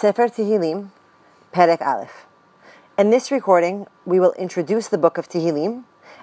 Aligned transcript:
Sefer 0.00 0.28
Tehillim, 0.28 0.92
Perek 1.52 1.80
Aleph. 1.80 2.28
In 2.96 3.10
this 3.10 3.32
recording, 3.32 3.88
we 4.06 4.20
will 4.20 4.30
introduce 4.34 4.86
the 4.86 4.96
book 4.96 5.18
of 5.18 5.28
Tehillim, 5.28 5.82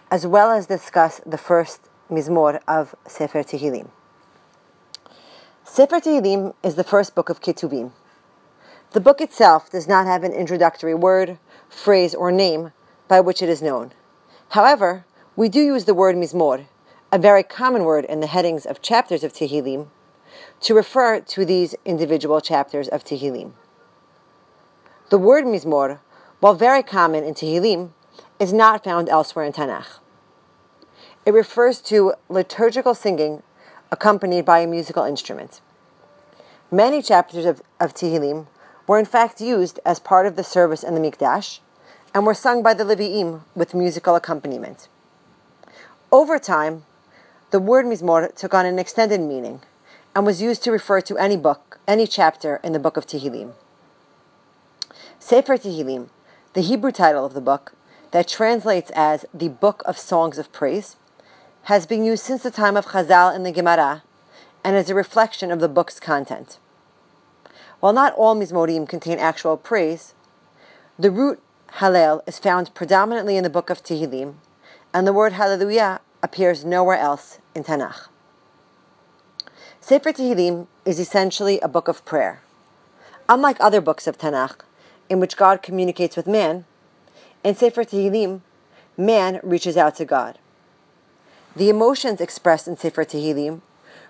as 0.09 0.25
well 0.25 0.49
as 0.49 0.67
discuss 0.67 1.19
the 1.25 1.37
first 1.37 1.89
Mizmor 2.09 2.61
of 2.69 2.95
Sefer 3.05 3.43
Tehillim. 3.43 3.89
Sefer 5.65 5.99
Tehillim 5.99 6.53
is 6.63 6.75
the 6.75 6.85
first 6.85 7.15
book 7.15 7.27
of 7.27 7.41
Ketuvim. 7.41 7.91
The 8.91 9.01
book 9.01 9.19
itself 9.19 9.69
does 9.69 9.89
not 9.89 10.05
have 10.05 10.23
an 10.23 10.31
introductory 10.31 10.95
word, 10.95 11.37
phrase, 11.67 12.15
or 12.15 12.31
name 12.31 12.71
by 13.09 13.19
which 13.19 13.41
it 13.41 13.49
is 13.49 13.61
known. 13.61 13.91
However, 14.51 15.03
we 15.35 15.49
do 15.49 15.59
use 15.59 15.83
the 15.83 15.93
word 15.93 16.15
Mizmor, 16.15 16.67
a 17.11 17.19
very 17.19 17.43
common 17.43 17.83
word 17.83 18.05
in 18.05 18.21
the 18.21 18.27
headings 18.27 18.65
of 18.65 18.81
chapters 18.81 19.25
of 19.25 19.33
Tehillim, 19.33 19.87
to 20.61 20.73
refer 20.73 21.19
to 21.19 21.43
these 21.43 21.75
individual 21.83 22.39
chapters 22.39 22.87
of 22.87 23.03
Tehillim. 23.03 23.51
The 25.09 25.19
word 25.19 25.45
Mizmor, 25.45 25.99
while 26.39 26.55
very 26.55 26.81
common 26.81 27.23
in 27.23 27.35
Tehillim, 27.35 27.91
is 28.39 28.51
not 28.51 28.83
found 28.83 29.07
elsewhere 29.07 29.45
in 29.45 29.53
Tanakh. 29.53 29.99
It 31.27 31.33
refers 31.33 31.79
to 31.81 32.13
liturgical 32.27 32.95
singing 32.95 33.43
accompanied 33.91 34.45
by 34.45 34.59
a 34.59 34.67
musical 34.67 35.03
instrument. 35.03 35.61
Many 36.71 37.03
chapters 37.03 37.45
of, 37.45 37.61
of 37.79 37.93
Tehillim 37.93 38.47
were 38.87 38.97
in 38.97 39.05
fact 39.05 39.39
used 39.39 39.79
as 39.85 39.99
part 39.99 40.25
of 40.25 40.35
the 40.35 40.43
service 40.43 40.83
in 40.83 40.95
the 40.95 40.99
Mikdash 40.99 41.59
and 42.13 42.25
were 42.25 42.33
sung 42.33 42.63
by 42.63 42.73
the 42.73 42.83
Levi'im 42.83 43.41
with 43.53 43.75
musical 43.75 44.15
accompaniment. 44.15 44.87
Over 46.11 46.39
time, 46.39 46.85
the 47.51 47.59
word 47.59 47.85
Mizmor 47.85 48.35
took 48.35 48.55
on 48.55 48.65
an 48.65 48.79
extended 48.79 49.21
meaning 49.21 49.61
and 50.15 50.25
was 50.25 50.41
used 50.41 50.63
to 50.63 50.71
refer 50.71 50.99
to 51.01 51.17
any 51.17 51.37
book, 51.37 51.79
any 51.87 52.07
chapter 52.07 52.59
in 52.63 52.73
the 52.73 52.79
book 52.79 52.97
of 52.97 53.05
Tehillim. 53.05 53.53
Sefer 55.27 55.57
Tehillim, 55.57 56.09
the 56.53 56.61
Hebrew 56.61 56.91
title 56.91 57.25
of 57.25 57.33
the 57.33 57.41
book, 57.41 57.73
that 58.11 58.27
translates 58.27 58.91
as 58.93 59.25
the 59.33 59.47
Book 59.49 59.81
of 59.83 59.97
Songs 59.97 60.37
of 60.37 60.51
Praise, 60.51 60.97
has 61.63 61.87
been 61.87 62.05
used 62.05 62.23
since 62.23 62.43
the 62.43 62.51
time 62.51 62.77
of 62.77 62.85
Chazal 62.85 63.35
in 63.35 63.41
the 63.41 63.51
Gemara 63.51 64.03
and 64.63 64.75
is 64.75 64.87
a 64.87 64.93
reflection 64.93 65.49
of 65.49 65.59
the 65.59 65.67
book's 65.67 65.99
content. 65.99 66.59
While 67.79 67.93
not 67.93 68.13
all 68.13 68.35
Mizmorim 68.35 68.87
contain 68.87 69.17
actual 69.17 69.57
praise, 69.57 70.13
the 70.99 71.09
root 71.09 71.41
Hallel 71.79 72.21
is 72.27 72.37
found 72.37 72.75
predominantly 72.75 73.35
in 73.35 73.43
the 73.43 73.49
book 73.49 73.71
of 73.71 73.81
Tehillim, 73.81 74.35
and 74.93 75.07
the 75.07 75.13
word 75.13 75.33
Hallelujah 75.33 76.01
appears 76.21 76.63
nowhere 76.63 76.99
else 76.99 77.39
in 77.55 77.63
Tanakh. 77.63 78.09
Sefer 79.81 80.13
Tehillim 80.13 80.67
is 80.85 80.99
essentially 80.99 81.59
a 81.61 81.67
book 81.67 81.87
of 81.87 82.05
prayer. 82.05 82.43
Unlike 83.27 83.57
other 83.59 83.81
books 83.81 84.05
of 84.05 84.19
Tanakh, 84.19 84.59
in 85.09 85.19
which 85.19 85.37
God 85.37 85.61
communicates 85.61 86.15
with 86.15 86.27
man, 86.27 86.65
in 87.43 87.55
Sefer 87.55 87.83
Tehillim, 87.83 88.41
man 88.97 89.39
reaches 89.43 89.77
out 89.77 89.95
to 89.95 90.05
God. 90.05 90.39
The 91.55 91.69
emotions 91.69 92.19
expressed 92.19 92.67
in 92.67 92.75
Sefer 92.75 93.05
Tehillim 93.05 93.61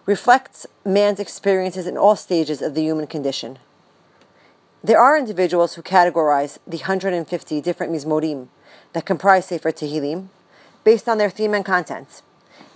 reflects 0.06 0.66
man's 0.86 1.20
experiences 1.20 1.88
in 1.88 1.98
all 1.98 2.16
stages 2.16 2.62
of 2.62 2.76
the 2.76 2.82
human 2.82 3.08
condition. 3.08 3.60
There 4.84 5.00
are 5.00 5.18
individuals 5.18 5.74
who 5.74 5.82
categorize 5.82 6.60
the 6.68 6.78
150 6.78 7.62
different 7.62 7.92
mizmorim 7.92 8.48
that 8.94 9.06
comprise 9.06 9.48
Sefer 9.48 9.72
Tehillim 9.72 10.28
based 10.84 11.10
on 11.10 11.18
their 11.18 11.30
theme 11.30 11.54
and 11.54 11.66
content. 11.66 12.22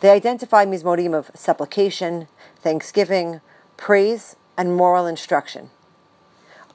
They 0.02 0.10
identify 0.10 0.66
mizmorim 0.66 1.14
of 1.14 1.32
supplication, 1.34 2.28
thanksgiving, 2.62 3.42
praise, 3.78 4.36
and 4.58 4.76
moral 4.76 5.06
instruction. 5.06 5.70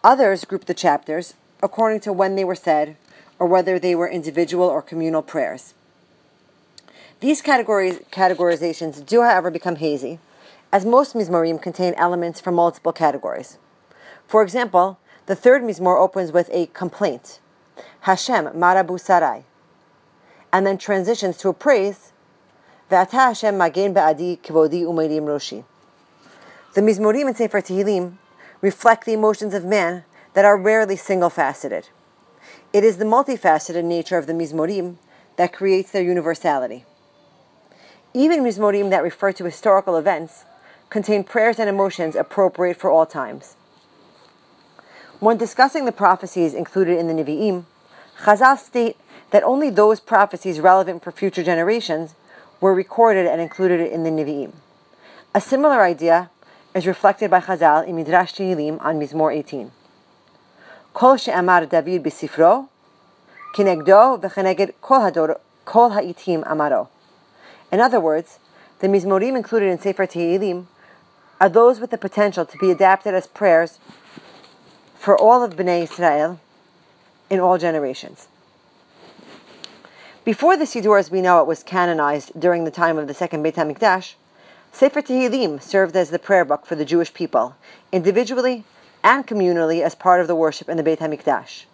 Others 0.04 0.44
group 0.44 0.66
the 0.66 0.74
chapters 0.74 1.32
according 1.62 2.00
to 2.00 2.12
when 2.12 2.36
they 2.36 2.44
were 2.44 2.54
said 2.54 2.96
or 3.38 3.46
whether 3.46 3.78
they 3.78 3.94
were 3.94 4.06
individual 4.06 4.66
or 4.66 4.82
communal 4.82 5.22
prayers. 5.22 5.72
These 7.20 7.40
categories, 7.40 8.00
categorizations 8.12 9.04
do, 9.04 9.22
however, 9.22 9.50
become 9.50 9.76
hazy, 9.76 10.18
as 10.70 10.84
most 10.84 11.14
mizmorim 11.14 11.60
contain 11.60 11.94
elements 11.94 12.38
from 12.38 12.54
multiple 12.54 12.92
categories. 12.92 13.56
For 14.26 14.42
example, 14.42 14.98
the 15.24 15.34
third 15.34 15.62
mizmor 15.62 15.98
opens 15.98 16.32
with 16.32 16.50
a 16.52 16.66
complaint, 16.66 17.40
Hashem 18.00 18.48
marabu 18.48 19.00
sarai, 19.00 19.44
and 20.52 20.66
then 20.66 20.76
transitions 20.76 21.38
to 21.38 21.48
a 21.48 21.54
praise, 21.54 22.12
Ve'ata 22.90 23.12
Hashem 23.12 23.56
magen 23.56 23.94
ba'adi 23.94 24.38
kivodi 24.38 24.82
umaydim 24.82 25.22
roshi. 25.22 25.64
The 26.74 26.82
Mizmorim 26.82 27.28
in 27.28 27.34
Sefer 27.34 27.62
Tehillim 27.62 28.18
reflect 28.64 29.04
the 29.04 29.12
emotions 29.12 29.52
of 29.52 29.62
man 29.62 30.04
that 30.32 30.46
are 30.46 30.56
rarely 30.56 30.96
single-faceted. 30.96 31.90
It 32.72 32.82
is 32.82 32.96
the 32.96 33.04
multifaceted 33.04 33.84
nature 33.84 34.16
of 34.16 34.26
the 34.26 34.32
Mizmorim 34.32 34.96
that 35.36 35.52
creates 35.52 35.90
their 35.90 36.02
universality. 36.02 36.86
Even 38.14 38.42
Mizmorim 38.42 38.88
that 38.88 39.02
refer 39.02 39.32
to 39.32 39.44
historical 39.44 39.98
events 39.98 40.46
contain 40.88 41.24
prayers 41.24 41.58
and 41.58 41.68
emotions 41.68 42.16
appropriate 42.16 42.78
for 42.78 42.90
all 42.90 43.04
times. 43.04 43.56
When 45.20 45.36
discussing 45.36 45.84
the 45.84 45.92
prophecies 45.92 46.54
included 46.54 46.98
in 46.98 47.06
the 47.06 47.12
Nevi'im, 47.12 47.66
Chazal 48.20 48.56
state 48.56 48.96
that 49.30 49.42
only 49.42 49.68
those 49.68 50.00
prophecies 50.00 50.58
relevant 50.58 51.04
for 51.04 51.12
future 51.12 51.42
generations 51.42 52.14
were 52.62 52.74
recorded 52.74 53.26
and 53.26 53.42
included 53.42 53.92
in 53.92 54.04
the 54.04 54.10
Nevi'im. 54.10 54.54
A 55.34 55.40
similar 55.40 55.82
idea 55.82 56.30
is 56.74 56.86
reflected 56.88 57.30
by 57.30 57.40
Chazal 57.40 57.86
in 57.86 57.94
Midrash 57.94 58.32
Tehillim 58.32 58.84
on 58.84 58.98
Mizmor 58.98 59.32
18. 59.32 59.70
Kol 60.92 61.16
she'amar 61.16 61.66
David 61.66 62.02
b'sifro, 62.02 62.68
kinegdo 63.54 64.20
v'cheneged 64.20 64.72
kol 65.64 65.90
ha'itim 65.90 66.42
amaro. 66.44 66.88
In 67.70 67.80
other 67.80 68.00
words, 68.00 68.40
the 68.80 68.88
Mizmorim 68.88 69.36
included 69.36 69.70
in 69.70 69.78
Sefer 69.78 70.06
Tehillim 70.06 70.66
are 71.40 71.48
those 71.48 71.78
with 71.78 71.90
the 71.90 71.98
potential 71.98 72.44
to 72.44 72.58
be 72.58 72.72
adapted 72.72 73.14
as 73.14 73.28
prayers 73.28 73.78
for 74.98 75.16
all 75.16 75.44
of 75.44 75.54
Bnei 75.54 75.84
Israel 75.84 76.40
in 77.30 77.38
all 77.38 77.56
generations. 77.56 78.26
Before 80.24 80.56
the 80.56 80.64
Siddur 80.64 80.98
as 80.98 81.10
we 81.10 81.20
know 81.20 81.40
it 81.40 81.46
was 81.46 81.62
canonized 81.62 82.32
during 82.38 82.64
the 82.64 82.70
time 82.70 82.98
of 82.98 83.06
the 83.06 83.14
second 83.14 83.42
Beit 83.42 83.54
HaMikdash, 83.54 84.14
Sefer 84.74 85.02
Tehillim 85.02 85.62
served 85.62 85.94
as 85.94 86.10
the 86.10 86.18
prayer 86.18 86.44
book 86.44 86.66
for 86.66 86.74
the 86.74 86.84
Jewish 86.84 87.14
people, 87.14 87.54
individually 87.92 88.64
and 89.04 89.24
communally 89.24 89.82
as 89.82 89.94
part 89.94 90.20
of 90.20 90.26
the 90.26 90.34
worship 90.34 90.68
in 90.68 90.76
the 90.76 90.82
Beit 90.82 90.98
HaMikdash. 90.98 91.66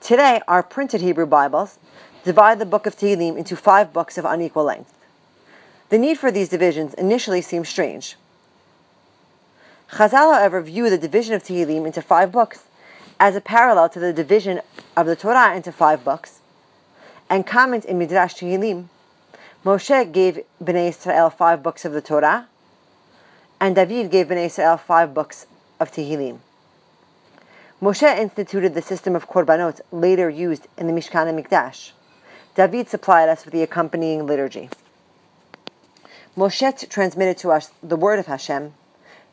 Today, 0.00 0.40
our 0.46 0.62
printed 0.62 1.00
Hebrew 1.00 1.26
Bibles 1.26 1.80
divide 2.22 2.60
the 2.60 2.64
book 2.64 2.86
of 2.86 2.94
Tehillim 2.94 3.36
into 3.36 3.56
five 3.56 3.92
books 3.92 4.16
of 4.16 4.24
unequal 4.24 4.62
length. 4.62 4.94
The 5.88 5.98
need 5.98 6.16
for 6.16 6.30
these 6.30 6.48
divisions 6.48 6.94
initially 6.94 7.40
seems 7.40 7.68
strange. 7.68 8.14
Chazal, 9.90 10.32
however, 10.32 10.60
view 10.60 10.88
the 10.88 10.98
division 10.98 11.34
of 11.34 11.42
Tehillim 11.42 11.86
into 11.86 12.02
five 12.02 12.30
books 12.30 12.66
as 13.18 13.34
a 13.34 13.40
parallel 13.40 13.88
to 13.88 13.98
the 13.98 14.12
division 14.12 14.60
of 14.96 15.06
the 15.06 15.16
Torah 15.16 15.56
into 15.56 15.72
five 15.72 16.04
books, 16.04 16.38
and 17.28 17.44
comment 17.44 17.84
in 17.84 17.98
Midrash 17.98 18.34
Tehillim 18.34 18.90
Moshe 19.66 20.12
gave 20.12 20.44
Bnei 20.62 20.90
Israel 20.90 21.28
five 21.28 21.60
books 21.60 21.84
of 21.84 21.92
the 21.92 22.00
Torah, 22.00 22.46
and 23.60 23.74
David 23.74 24.12
gave 24.12 24.28
Bnei 24.28 24.46
Israel 24.46 24.76
five 24.76 25.12
books 25.12 25.46
of 25.80 25.90
Tehillim. 25.90 26.38
Moshe 27.82 28.16
instituted 28.16 28.74
the 28.74 28.80
system 28.80 29.16
of 29.16 29.28
korbanot 29.28 29.80
later 29.90 30.30
used 30.30 30.68
in 30.78 30.86
the 30.86 30.92
Mishkan 30.92 31.26
and 31.26 31.36
Mikdash. 31.36 31.90
David 32.54 32.88
supplied 32.88 33.28
us 33.28 33.44
with 33.44 33.52
the 33.52 33.64
accompanying 33.64 34.24
liturgy. 34.24 34.70
Moshe 36.36 36.88
transmitted 36.88 37.36
to 37.38 37.50
us 37.50 37.72
the 37.82 37.96
word 37.96 38.20
of 38.20 38.26
Hashem. 38.26 38.72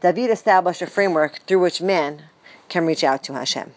David 0.02 0.32
established 0.32 0.82
a 0.82 0.88
framework 0.88 1.42
through 1.46 1.60
which 1.60 1.80
man 1.80 2.24
can 2.70 2.88
reach 2.88 3.04
out 3.04 3.24
to 3.26 3.34
Hashem. 3.34 3.76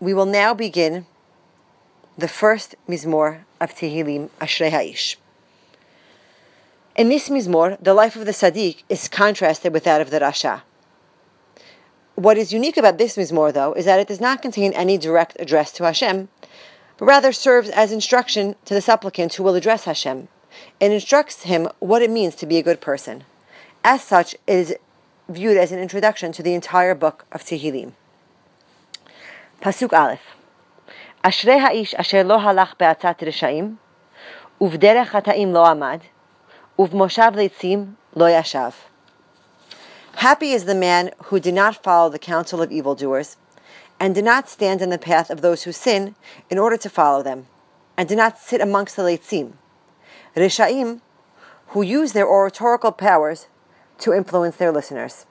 We 0.00 0.12
will 0.12 0.26
now 0.26 0.52
begin 0.52 1.06
the 2.20 2.28
first 2.28 2.74
Mizmor 2.88 3.44
of 3.60 3.74
Tehillim, 3.74 4.28
Ashrei 4.40 4.70
Ha'ish. 4.70 5.16
In 6.96 7.08
this 7.08 7.28
Mizmor, 7.28 7.82
the 7.82 7.94
life 7.94 8.14
of 8.14 8.26
the 8.26 8.32
Sadiq 8.32 8.82
is 8.88 9.08
contrasted 9.08 9.72
with 9.72 9.84
that 9.84 10.00
of 10.00 10.10
the 10.10 10.20
Rasha. 10.20 10.62
What 12.14 12.36
is 12.36 12.52
unique 12.52 12.76
about 12.76 12.98
this 12.98 13.16
Mizmor, 13.16 13.52
though, 13.52 13.72
is 13.72 13.86
that 13.86 14.00
it 14.00 14.08
does 14.08 14.20
not 14.20 14.42
contain 14.42 14.72
any 14.74 14.98
direct 14.98 15.36
address 15.40 15.72
to 15.72 15.84
Hashem, 15.84 16.28
but 16.98 17.06
rather 17.06 17.32
serves 17.32 17.70
as 17.70 17.92
instruction 17.92 18.54
to 18.66 18.74
the 18.74 18.82
supplicant 18.82 19.34
who 19.34 19.42
will 19.42 19.54
address 19.54 19.84
Hashem. 19.84 20.28
and 20.80 20.92
instructs 20.92 21.44
him 21.44 21.68
what 21.78 22.02
it 22.02 22.10
means 22.10 22.34
to 22.34 22.44
be 22.44 22.58
a 22.58 22.62
good 22.62 22.80
person. 22.80 23.24
As 23.84 24.02
such, 24.02 24.34
it 24.34 24.40
is 24.46 24.76
viewed 25.28 25.56
as 25.56 25.70
an 25.72 25.78
introduction 25.78 26.32
to 26.32 26.42
the 26.42 26.54
entire 26.54 26.94
book 26.94 27.24
of 27.32 27.42
Tehillim. 27.42 27.92
Pasuk 29.62 29.92
Aleph 29.92 30.34
אשרי 31.21 31.59
האיש 31.59 31.95
אשר 31.95 32.21
לא 32.25 32.41
הלך 32.41 32.73
בעצת 32.79 33.23
רשעים, 33.23 33.75
ובדרך 34.61 35.09
חטאים 35.09 35.53
לא 35.53 35.67
עמד, 35.67 35.99
ובמושב 36.79 37.31
ליצים 37.35 37.93
לא 38.15 38.29
ישב. 38.29 38.69
Happy 40.17 40.53
is 40.53 40.63
the 40.63 40.75
man 40.75 41.11
who 41.25 41.39
did 41.39 41.53
not 41.53 41.83
follow 41.83 42.09
the 42.09 42.19
counsel 42.19 42.61
of 42.61 42.71
evildoers, 42.71 43.35
and 43.99 44.15
did 44.15 44.23
not 44.23 44.47
stand 44.47 44.81
in 44.81 44.89
the 44.89 44.97
path 44.97 45.29
of 45.29 45.41
those 45.41 45.63
who 45.63 45.71
sin 45.71 46.15
in 46.49 46.57
order 46.57 46.77
to 46.77 46.89
follow 46.89 47.21
them, 47.21 47.47
and 47.97 48.07
did 48.07 48.17
not 48.17 48.37
sit 48.37 48.61
amongst 48.61 48.95
the 48.95 49.03
leitzim, 49.03 49.53
Rishaim, 50.35 51.01
who 51.67 51.81
use 51.81 52.13
their 52.13 52.27
oratorical 52.27 52.91
powers 52.91 53.47
to 53.99 54.13
influence 54.13 54.55
their 54.57 54.71
listeners. 54.71 55.25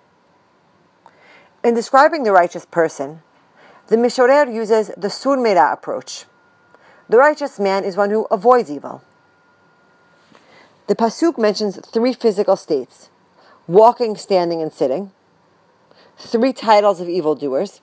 In 1.62 1.74
describing 1.74 2.24
the 2.24 2.32
righteous 2.32 2.66
person, 2.66 3.22
the 3.89 3.97
Mishorer 3.97 4.53
uses 4.53 4.91
the 4.95 5.09
Sur 5.09 5.37
Meira 5.37 5.73
approach. 5.73 6.25
The 7.09 7.17
righteous 7.17 7.59
man 7.59 7.83
is 7.83 7.97
one 7.97 8.11
who 8.11 8.27
avoids 8.29 8.69
evil. 8.69 9.01
The 10.85 10.95
Pasuk 10.95 11.39
mentions 11.39 11.79
three 11.87 12.13
physical 12.13 12.55
states 12.55 13.09
walking, 13.67 14.15
standing, 14.15 14.61
and 14.61 14.71
sitting, 14.71 15.11
three 16.17 16.53
titles 16.53 17.01
of 17.01 17.09
evildoers, 17.09 17.81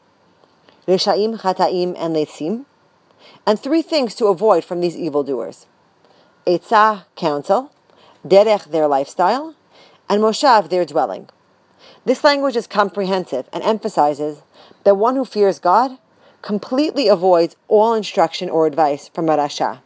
Reshaim, 0.86 1.40
Chataim, 1.40 1.96
and 1.98 2.14
Leitzim, 2.14 2.66
and 3.44 3.58
three 3.58 3.82
things 3.82 4.14
to 4.14 4.26
avoid 4.26 4.64
from 4.64 4.80
these 4.80 4.96
evildoers 4.96 5.66
Eitzah, 6.46 7.04
counsel, 7.16 7.72
Derech, 8.24 8.70
their 8.70 8.86
lifestyle, 8.86 9.56
and 10.08 10.22
Moshav, 10.22 10.70
their 10.70 10.84
dwelling. 10.84 11.28
This 12.04 12.22
language 12.22 12.54
is 12.54 12.68
comprehensive 12.68 13.48
and 13.52 13.64
emphasizes 13.64 14.42
that 14.84 14.96
one 14.96 15.16
who 15.16 15.24
fears 15.24 15.58
God 15.58 15.98
completely 16.42 17.08
avoids 17.08 17.56
all 17.68 17.94
instruction 17.94 18.48
or 18.48 18.66
advice 18.66 19.08
from 19.08 19.28
a 19.28 19.36
Rasha. 19.36 19.80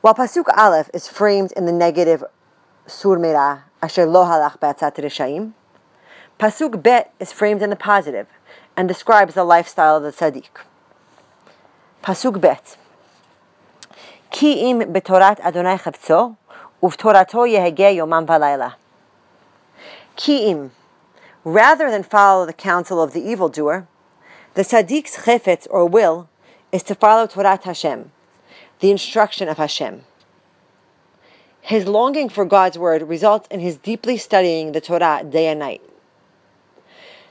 While 0.00 0.14
Pasuk 0.14 0.46
Aleph 0.56 0.88
is 0.94 1.06
framed 1.06 1.52
in 1.52 1.66
the 1.66 1.72
negative 1.72 2.24
Sur 2.86 3.18
Meira, 3.18 3.64
Asher 3.82 4.06
lo 4.06 4.24
halach 4.24 4.58
ba'atzat 4.58 4.96
rishaim, 4.96 5.52
Pasuk 6.38 6.82
Bet 6.82 7.12
is 7.20 7.32
framed 7.32 7.62
in 7.62 7.68
the 7.68 7.76
positive 7.76 8.26
and 8.74 8.88
describes 8.88 9.34
the 9.34 9.44
lifestyle 9.44 9.98
of 9.98 10.02
the 10.02 10.10
tzaddik. 10.10 10.64
Pasuk 12.02 12.40
Bet. 12.40 12.78
Ki 14.30 14.70
im 14.70 14.80
betorat 14.80 15.38
Adonai 15.40 15.76
chavtzo, 15.76 16.36
uvtorato 16.82 17.46
yehege 17.46 17.94
yomam 17.94 18.26
valayla. 18.26 18.74
Ki 20.16 20.50
im. 20.50 20.70
Rather 21.44 21.90
than 21.90 22.02
follow 22.02 22.44
the 22.44 22.52
counsel 22.52 23.02
of 23.02 23.12
the 23.12 23.22
evildoer, 23.22 23.86
the 24.54 24.62
tzaddik's 24.62 25.24
chefetz 25.24 25.66
or 25.70 25.86
will 25.86 26.28
is 26.70 26.82
to 26.82 26.94
follow 26.94 27.26
Torat 27.26 27.62
Hashem, 27.62 28.12
the 28.80 28.90
instruction 28.90 29.48
of 29.48 29.56
Hashem. 29.56 30.04
His 31.62 31.86
longing 31.86 32.28
for 32.28 32.44
God's 32.44 32.78
word 32.78 33.02
results 33.02 33.48
in 33.50 33.60
his 33.60 33.76
deeply 33.76 34.16
studying 34.16 34.72
the 34.72 34.80
Torah 34.80 35.24
day 35.28 35.46
and 35.46 35.60
night. 35.60 35.82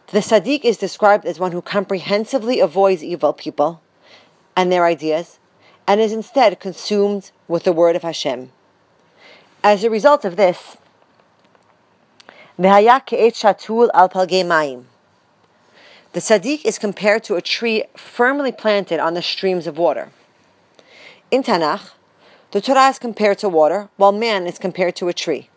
The 0.07 0.19
Sadiq 0.19 0.65
is 0.65 0.77
described 0.77 1.25
as 1.25 1.39
one 1.39 1.51
who 1.51 1.61
comprehensively 1.61 2.59
avoids 2.59 3.03
evil 3.03 3.33
people 3.33 3.81
and 4.55 4.71
their 4.71 4.85
ideas 4.85 5.39
and 5.87 6.01
is 6.01 6.11
instead 6.11 6.59
consumed 6.59 7.31
with 7.47 7.63
the 7.63 7.73
word 7.73 7.95
of 7.95 8.01
Hashem. 8.01 8.51
As 9.63 9.83
a 9.83 9.89
result 9.89 10.25
of 10.25 10.35
this, 10.35 10.77
the 12.61 12.67
Sadiq 16.13 16.65
is 16.65 16.77
compared 16.77 17.23
to 17.23 17.35
a 17.35 17.41
tree 17.41 17.85
firmly 17.95 18.51
planted 18.51 18.99
on 18.99 19.13
the 19.13 19.21
streams 19.21 19.65
of 19.65 19.77
water. 19.77 20.11
In 21.31 21.41
Tanakh, 21.41 21.91
the 22.51 22.59
Torah 22.59 22.89
is 22.89 22.99
compared 22.99 23.37
to 23.37 23.47
water, 23.47 23.87
while 23.95 24.11
man 24.11 24.45
is 24.45 24.59
compared 24.59 24.97
to 24.97 25.07
a 25.07 25.13
tree. 25.13 25.47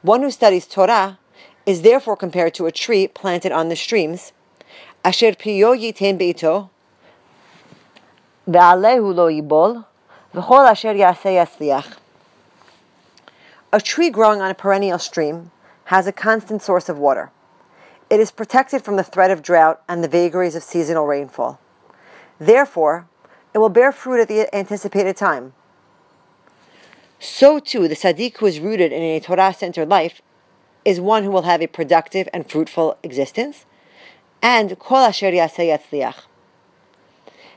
One 0.00 0.22
who 0.22 0.30
studies 0.30 0.66
Torah 0.66 1.18
is 1.66 1.82
therefore 1.82 2.16
compared 2.16 2.54
to 2.54 2.64
a 2.64 2.72
tree 2.72 3.06
planted 3.06 3.52
on 3.52 3.68
the 3.68 3.76
streams, 3.76 4.32
asher 5.04 5.32
piyo 5.32 5.76
beito, 5.76 6.70
ve'alehu 8.48 9.14
lo 9.14 9.28
yibol, 9.28 9.84
v'chol 10.34 10.70
asher 10.70 10.94
yaseh 10.94 11.36
yasliach. 11.36 11.98
A 13.74 13.80
tree 13.82 14.08
growing 14.08 14.40
on 14.40 14.50
a 14.50 14.54
perennial 14.54 14.98
stream 14.98 15.50
has 15.88 16.06
a 16.06 16.12
constant 16.12 16.60
source 16.60 16.90
of 16.90 16.98
water. 16.98 17.30
It 18.10 18.20
is 18.20 18.30
protected 18.30 18.82
from 18.82 18.96
the 18.96 19.02
threat 19.02 19.30
of 19.30 19.40
drought 19.40 19.82
and 19.88 20.04
the 20.04 20.08
vagaries 20.08 20.54
of 20.54 20.62
seasonal 20.62 21.06
rainfall. 21.06 21.58
Therefore, 22.38 23.08
it 23.54 23.58
will 23.58 23.70
bear 23.70 23.90
fruit 23.90 24.20
at 24.20 24.28
the 24.28 24.54
anticipated 24.54 25.16
time. 25.16 25.54
So 27.18 27.58
too, 27.58 27.88
the 27.88 27.94
tzaddik 27.94 28.36
who 28.36 28.44
is 28.44 28.60
rooted 28.60 28.92
in 28.92 29.02
a 29.02 29.18
Torah-centered 29.18 29.88
life 29.88 30.20
is 30.84 31.00
one 31.00 31.24
who 31.24 31.30
will 31.30 31.48
have 31.48 31.62
a 31.62 31.66
productive 31.66 32.28
and 32.34 32.50
fruitful 32.50 32.98
existence, 33.02 33.64
and 34.42 34.78
kol 34.78 34.98
asher 34.98 35.32
yatzliach. 35.32 36.26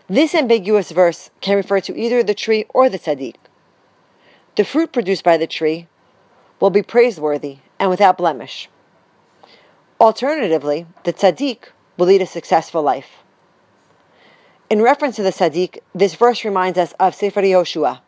This 0.08 0.34
ambiguous 0.34 0.92
verse 0.92 1.32
can 1.42 1.58
refer 1.58 1.82
to 1.82 2.00
either 2.00 2.24
the 2.24 2.34
tree 2.34 2.66
or 2.70 2.88
the 2.88 2.98
tzaddik. 2.98 3.36
The 4.56 4.64
fruit 4.64 4.94
produced 4.94 5.26
by 5.26 5.36
the 5.36 5.48
tree 5.48 5.90
will 6.62 6.70
be 6.70 6.82
praiseworthy 6.82 7.58
and 7.82 7.90
without 7.90 8.18
blemish. 8.18 8.70
Alternatively, 10.00 10.86
the 11.04 11.12
tzaddik 11.12 11.72
will 11.98 12.06
lead 12.06 12.22
a 12.22 12.28
successful 12.28 12.84
life. 12.84 13.24
In 14.70 14.82
reference 14.82 15.18
to 15.18 15.24
the 15.24 15.32
Sadiq, 15.32 15.80
this 15.94 16.16
verse 16.16 16.46
reminds 16.46 16.78
us 16.78 16.94
of 17.00 17.16
Sefer 17.16 17.42
Yoshua, 17.42 18.00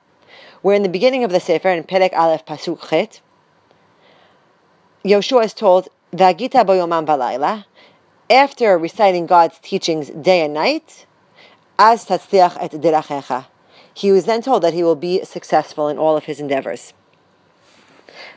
where 0.61 0.75
in 0.75 0.83
the 0.83 0.89
beginning 0.89 1.23
of 1.23 1.31
the 1.31 1.39
Sefer, 1.39 1.69
in 1.69 1.83
Perek 1.83 2.13
Aleph 2.13 2.45
Pasuk 2.45 2.87
Chet, 2.87 3.19
Yoshua 5.03 5.43
is 5.45 5.53
told, 5.53 5.89
Vagita 6.13 6.63
boyomam 6.63 7.05
valayla, 7.05 7.65
after 8.29 8.77
reciting 8.77 9.25
God's 9.25 9.59
teachings 9.59 10.09
day 10.11 10.45
and 10.45 10.53
night, 10.53 11.05
as 11.77 12.05
tatzliach 12.05 12.57
et 12.61 12.71
dirachecha. 12.71 13.47
He 13.93 14.11
was 14.11 14.25
then 14.25 14.41
told 14.41 14.61
that 14.63 14.73
he 14.73 14.83
will 14.83 14.95
be 14.95 15.25
successful 15.25 15.89
in 15.89 15.97
all 15.97 16.15
of 16.15 16.25
his 16.25 16.39
endeavors. 16.39 16.93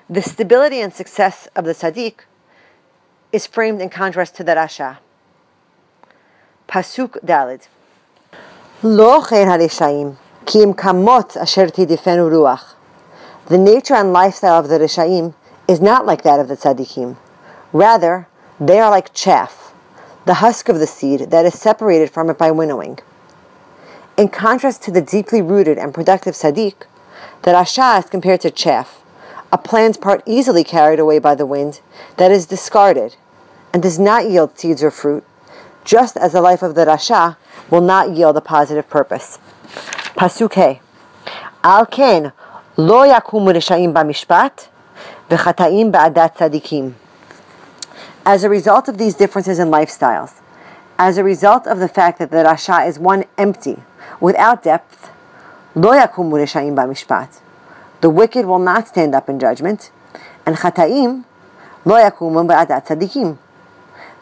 The 0.09 0.23
stability 0.23 0.81
and 0.81 0.93
success 0.93 1.49
of 1.57 1.65
the 1.65 1.73
Sadiq 1.73 2.21
is 3.33 3.47
framed 3.47 3.81
in 3.81 3.89
contrast 3.89 4.37
to 4.37 4.45
the 4.45 4.53
Rasha. 4.53 4.99
Pasuk 6.69 7.25
Dalid. 7.25 7.69
Lo 8.83 9.21
harishayim, 9.21 10.17
ki 10.45 10.63
im 10.63 10.75
kamot 10.75 11.37
asher 11.37 11.67
tidifenu 11.69 12.31
ruach. 12.31 12.75
The 13.47 13.59
nature 13.59 13.95
and 13.95 14.13
lifestyle 14.13 14.59
of 14.59 14.69
the 14.69 14.79
Rishaim 14.79 15.35
is 15.69 15.81
not 15.81 16.05
like 16.05 16.23
that 16.23 16.41
of 16.41 16.49
the 16.49 16.57
Tzaddikim. 16.57 17.17
Rather, 17.73 18.27
they 18.59 18.81
are 18.81 18.91
like 18.91 19.15
chaff, 19.15 19.73
the 20.25 20.35
husk 20.35 20.69
of 20.69 20.81
the 20.81 20.87
seed 20.87 21.31
that 21.31 21.47
is 21.47 21.59
separated 21.59 22.11
from 22.11 22.29
it 22.29 22.39
by 22.39 22.51
winnowing. 22.51 22.99
In 24.17 24.29
contrast 24.29 24.83
to 24.83 24.91
the 24.91 25.01
deeply 25.01 25.41
rooted 25.41 25.79
and 25.79 25.95
productive 25.95 26.35
Tzaddik, 26.35 26.87
the 27.43 27.53
Rasha 27.53 28.01
is 28.01 28.11
compared 28.11 28.41
to 28.41 28.51
chaff, 28.51 29.01
a 29.57 29.59
plant's 29.59 29.97
part 29.97 30.23
easily 30.27 30.63
carried 30.63 30.99
away 30.99 31.19
by 31.19 31.35
the 31.35 31.47
wind 31.47 31.81
that 32.19 32.31
is 32.31 32.45
discarded 32.45 33.17
and 33.73 33.83
does 33.83 33.99
not 33.99 34.29
yield 34.29 34.59
seeds 34.59 34.83
or 34.83 34.91
fruit, 34.91 35.25
just 35.83 36.15
as 36.19 36.33
the 36.33 36.43
life 36.43 36.63
of 36.63 36.75
the 36.75 36.85
Rasha 36.85 37.39
will 37.71 37.81
not 37.81 38.11
yield 38.11 38.37
a 38.37 38.43
positive 38.43 38.87
purpose. 38.91 39.39
Pasuk 40.15 40.79
Al 41.65 41.87
ken 41.87 42.33
lo 42.77 43.01
yakumu 43.09 43.55
reshaim 43.55 43.95
b'mishpat 43.95 44.69
v'chataim 45.31 45.91
ba'adat 45.91 46.37
tzadikim. 46.37 46.93
As 48.27 48.45
a 48.45 48.51
result 48.51 48.89
of 48.89 48.99
these 48.99 49.15
differences 49.15 49.59
in 49.59 49.69
lifestyles, 49.69 50.35
as 50.99 51.17
a 51.17 51.25
result 51.25 51.67
of 51.67 51.79
the 51.79 51.89
fact 51.89 52.19
that 52.19 52.31
the 52.31 52.45
Rasha 52.45 52.87
is 52.87 52.99
one 52.99 53.25
empty, 53.39 53.79
without 54.21 54.63
depth, 54.63 55.11
lo 55.75 55.93
yakumu 55.93 56.37
reshaim 56.45 56.75
b'mishpat. 56.77 57.41
The 58.01 58.11
wicked 58.11 58.47
will 58.47 58.59
not 58.59 58.89
stand 58.89 59.15
up 59.15 59.29
in 59.29 59.41
judgment, 59.41 59.91
and 60.45 60.57
chataim 60.57 61.25
lo 61.85 61.97
yakumu 61.97 62.47
ba'adat 62.47 62.87
tzadikim. 62.87 63.39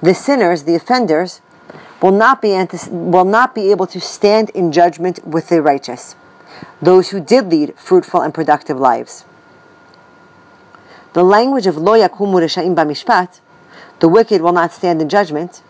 The 0.03 0.15
sinners, 0.15 0.65
the 0.65 0.75
offenders, 0.75 1.41
will 2.01 2.13
not 2.13 2.43
be 2.43 2.53
will 2.91 3.25
not 3.25 3.55
be 3.55 3.71
able 3.71 3.87
to 3.89 4.01
stand 4.01 4.51
in 4.51 4.71
judgment 4.71 5.27
with 5.27 5.49
the 5.49 5.63
righteous, 5.63 6.15
those 6.81 7.11
who 7.11 7.21
did 7.21 7.51
lead 7.51 7.75
fruitful 7.77 8.21
and 8.21 8.33
productive 8.33 8.79
lives. 8.79 9.25
The 11.15 11.25
language 11.25 11.67
of 11.67 11.77
lo 11.77 11.95
yakumu 11.95 12.41
reshaim 12.43 12.75
b'mishpat, 12.75 13.41
the 14.01 14.09
wicked 14.09 14.43
will 14.43 14.53
not 14.53 14.73
stand 14.73 15.01
in 15.01 15.09
judgment, 15.09 15.63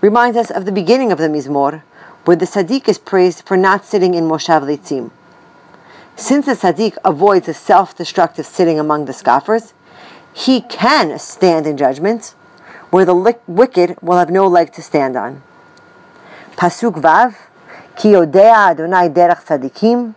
reminds 0.00 0.36
us 0.36 0.50
of 0.50 0.64
the 0.64 0.72
beginning 0.72 1.12
of 1.12 1.18
the 1.18 1.28
Mizmor, 1.28 1.82
where 2.24 2.36
the 2.36 2.46
Sadiq 2.46 2.88
is 2.88 2.98
praised 2.98 3.46
for 3.46 3.56
not 3.56 3.84
sitting 3.84 4.14
in 4.14 4.24
Moshav 4.24 4.62
Litzim. 4.62 5.10
Since 6.16 6.46
the 6.46 6.52
Sadiq 6.52 6.96
avoids 7.04 7.48
a 7.48 7.54
self-destructive 7.54 8.46
sitting 8.46 8.78
among 8.78 9.06
the 9.06 9.12
scoffers, 9.12 9.74
he 10.32 10.60
can 10.60 11.18
stand 11.18 11.66
in 11.66 11.76
judgment, 11.76 12.34
where 12.90 13.04
the 13.04 13.38
wicked 13.46 13.96
will 14.02 14.18
have 14.18 14.30
no 14.30 14.46
leg 14.46 14.72
to 14.72 14.82
stand 14.82 15.16
on. 15.16 15.42
Pasuk 16.56 17.00
Vav, 17.00 17.36
Ki 17.96 18.12
yodea 18.12 18.70
Adonai 18.70 19.08
derech 19.08 19.44
tzadikim, 19.44 20.14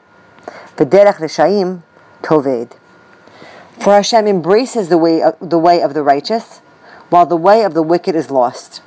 v'derech 0.78 1.16
reshaim 1.16 1.82
toved. 2.22 2.76
For 3.80 3.94
Hashem 3.94 4.28
embraces 4.28 4.90
the 4.90 4.98
way, 4.98 5.22
of, 5.22 5.36
the 5.42 5.60
way 5.60 5.82
of 5.82 5.94
the 5.94 6.04
righteous, 6.04 6.60
while 7.10 7.26
the 7.26 7.38
way 7.38 7.64
of 7.64 7.74
the 7.74 7.84
wicked 7.84 8.16
is 8.16 8.32
lost. 8.32 8.78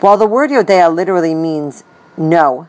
While 0.00 0.16
the 0.16 0.26
word 0.26 0.50
Yodea 0.50 0.92
literally 0.92 1.34
means 1.34 1.84
know, 2.16 2.68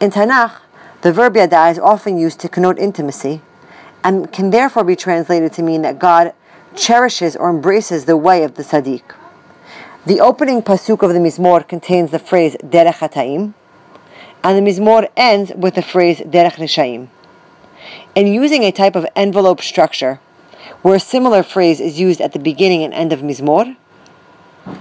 in 0.00 0.10
Tanakh, 0.10 0.61
the 1.02 1.12
verb 1.12 1.36
yada 1.36 1.68
is 1.68 1.78
often 1.78 2.16
used 2.16 2.38
to 2.40 2.48
connote 2.48 2.78
intimacy 2.78 3.40
and 4.04 4.32
can 4.32 4.50
therefore 4.50 4.84
be 4.84 4.96
translated 4.96 5.52
to 5.52 5.62
mean 5.62 5.82
that 5.82 5.98
God 5.98 6.32
cherishes 6.76 7.36
or 7.36 7.50
embraces 7.50 8.04
the 8.04 8.16
way 8.16 8.44
of 8.44 8.54
the 8.54 8.62
Sadiq. 8.62 9.02
The 10.06 10.20
opening 10.20 10.62
pasuk 10.62 11.02
of 11.02 11.12
the 11.12 11.18
Mizmor 11.18 11.66
contains 11.66 12.10
the 12.10 12.18
phrase 12.18 12.56
Derech 12.62 12.94
Chataim, 12.94 13.54
and 14.42 14.58
the 14.66 14.70
Mizmor 14.70 15.08
ends 15.16 15.52
with 15.56 15.74
the 15.74 15.82
phrase 15.82 16.20
Derech 16.20 16.54
Rishaim. 16.54 17.08
In 18.14 18.26
using 18.26 18.62
a 18.62 18.72
type 18.72 18.96
of 18.96 19.06
envelope 19.14 19.60
structure, 19.60 20.20
where 20.82 20.96
a 20.96 21.00
similar 21.00 21.42
phrase 21.42 21.80
is 21.80 22.00
used 22.00 22.20
at 22.20 22.32
the 22.32 22.38
beginning 22.38 22.82
and 22.82 22.94
end 22.94 23.12
of 23.12 23.20
Mizmor, 23.20 23.76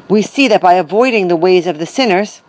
we 0.07 0.21
see 0.21 0.47
that 0.47 0.61
by 0.61 0.73
avoiding 0.73 1.27
the 1.27 1.35
ways 1.35 1.67
of 1.67 1.79
the 1.79 1.85
sinners, 1.85 2.41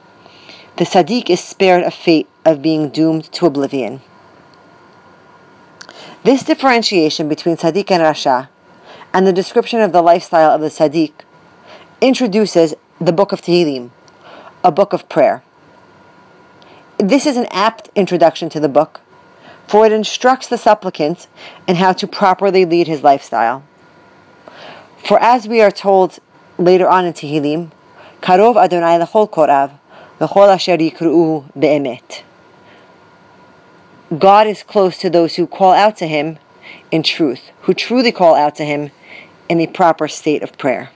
the 0.76 0.84
Sadiq 0.84 1.28
is 1.28 1.40
spared 1.40 1.84
a 1.84 1.90
fate 1.90 2.28
of 2.44 2.62
being 2.62 2.88
doomed 2.88 3.24
to 3.32 3.46
oblivion. 3.46 4.00
This 6.24 6.42
differentiation 6.42 7.28
between 7.28 7.56
Sadiq 7.56 7.90
and 7.90 8.02
Rasha, 8.02 8.48
and 9.12 9.26
the 9.26 9.32
description 9.32 9.80
of 9.80 9.92
the 9.92 10.02
lifestyle 10.02 10.50
of 10.50 10.60
the 10.60 10.68
Sadiq, 10.68 11.12
introduces 12.00 12.74
the 13.00 13.12
book 13.12 13.32
of 13.32 13.42
Tehillim, 13.42 13.90
a 14.64 14.70
book 14.70 14.92
of 14.92 15.08
prayer. 15.08 15.42
This 16.98 17.26
is 17.26 17.36
an 17.36 17.46
apt 17.50 17.90
introduction 17.94 18.48
to 18.50 18.60
the 18.60 18.68
book, 18.68 19.00
for 19.66 19.84
it 19.86 19.92
instructs 19.92 20.46
the 20.46 20.58
supplicant 20.58 21.26
in 21.66 21.76
how 21.76 21.92
to 21.92 22.06
properly 22.06 22.64
lead 22.64 22.86
his 22.86 23.02
lifestyle. 23.02 23.64
For 25.04 25.20
as 25.20 25.48
we 25.48 25.60
are 25.60 25.72
told 25.72 26.18
later 26.58 26.88
on 26.88 27.04
in 27.04 27.12
Tehillim, 27.12 27.72
Karov 28.20 28.56
Adonai 28.56 29.04
lechol 29.04 29.28
korav, 29.28 29.72
v'chol 30.20 30.54
asher 30.54 30.76
yikru'u 30.76 31.50
be'emet. 31.58 32.22
God 34.18 34.46
is 34.46 34.62
close 34.62 34.98
to 34.98 35.08
those 35.08 35.36
who 35.36 35.46
call 35.46 35.72
out 35.72 35.96
to 35.98 36.06
Him 36.06 36.38
in 36.90 37.02
truth, 37.02 37.50
who 37.62 37.72
truly 37.72 38.12
call 38.12 38.34
out 38.34 38.54
to 38.56 38.64
Him 38.64 38.90
in 39.48 39.60
a 39.60 39.66
proper 39.66 40.08
state 40.08 40.42
of 40.42 40.58
prayer. 40.58 40.90